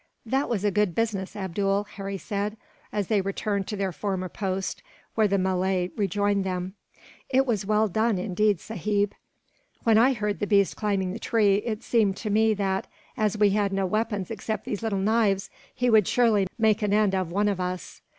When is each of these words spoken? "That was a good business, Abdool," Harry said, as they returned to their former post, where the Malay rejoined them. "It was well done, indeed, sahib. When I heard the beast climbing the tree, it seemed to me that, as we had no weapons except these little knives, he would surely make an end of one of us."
"That 0.25 0.49
was 0.49 0.63
a 0.65 0.71
good 0.71 0.95
business, 0.95 1.35
Abdool," 1.35 1.83
Harry 1.91 2.17
said, 2.17 2.57
as 2.91 3.05
they 3.07 3.21
returned 3.21 3.67
to 3.67 3.75
their 3.75 3.91
former 3.91 4.29
post, 4.29 4.81
where 5.13 5.27
the 5.27 5.37
Malay 5.37 5.91
rejoined 5.95 6.43
them. 6.43 6.73
"It 7.29 7.45
was 7.45 7.67
well 7.67 7.87
done, 7.87 8.17
indeed, 8.17 8.59
sahib. 8.59 9.13
When 9.83 9.99
I 9.99 10.13
heard 10.13 10.39
the 10.39 10.47
beast 10.47 10.75
climbing 10.75 11.13
the 11.13 11.19
tree, 11.19 11.57
it 11.57 11.83
seemed 11.83 12.17
to 12.17 12.31
me 12.31 12.55
that, 12.55 12.87
as 13.15 13.37
we 13.37 13.51
had 13.51 13.71
no 13.71 13.85
weapons 13.85 14.31
except 14.31 14.65
these 14.65 14.81
little 14.81 14.97
knives, 14.97 15.51
he 15.71 15.87
would 15.87 16.07
surely 16.07 16.47
make 16.57 16.81
an 16.81 16.93
end 16.93 17.13
of 17.13 17.31
one 17.31 17.47
of 17.47 17.59
us." 17.59 18.01